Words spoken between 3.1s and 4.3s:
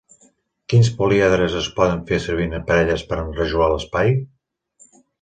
per enrajolar l'espai?